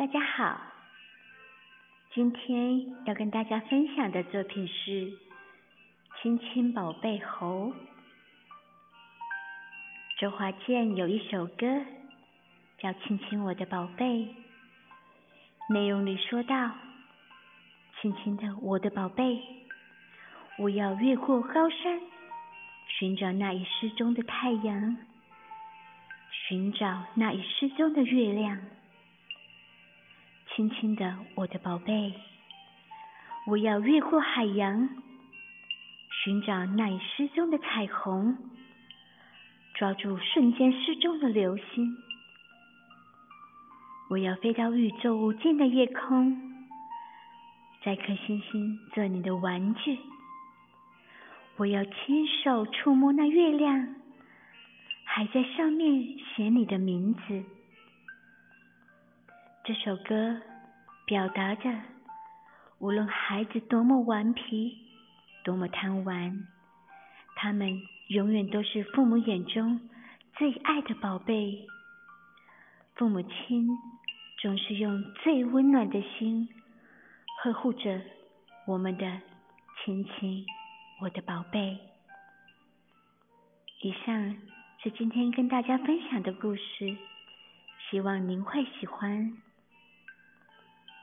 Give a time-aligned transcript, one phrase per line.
[0.00, 0.58] 大家好，
[2.14, 4.90] 今天要跟大家分享的作品是
[6.22, 7.66] 《亲亲宝贝猴》。
[10.18, 11.66] 周华健有一首歌
[12.78, 14.06] 叫《亲亲我的宝贝》，
[15.68, 16.70] 内容里说到
[18.00, 19.38] ：“亲亲的我的宝贝，
[20.56, 22.00] 我要越过高山，
[22.86, 24.96] 寻找那已失踪的太阳。”
[26.48, 28.58] 寻找那已失踪的月亮，
[30.60, 32.12] 轻轻的，我的宝贝，
[33.46, 34.90] 我要越过海洋，
[36.22, 38.36] 寻找那已失踪的彩虹，
[39.72, 41.96] 抓住瞬间失踪的流星。
[44.10, 46.36] 我要飞到宇宙无尽的夜空，
[47.80, 49.98] 摘颗星星做你的玩具。
[51.56, 53.94] 我要亲手触摸那月亮。
[55.04, 57.42] 还在上面写你的名字。
[59.64, 60.40] 这首歌
[61.10, 61.68] 表达着，
[62.78, 64.78] 无论孩子多么顽皮，
[65.42, 66.46] 多么贪玩，
[67.34, 69.80] 他们永远都是父母眼中
[70.36, 71.66] 最爱的宝贝。
[72.94, 73.68] 父母亲
[74.40, 76.48] 总是用最温暖的心
[77.42, 78.00] 呵护着
[78.68, 79.20] 我们的
[79.84, 80.46] 亲亲，
[81.02, 81.76] 我的宝贝。
[83.82, 84.36] 以上。
[84.82, 86.96] 是今天跟大家分享的故事，
[87.90, 89.30] 希望您会喜欢。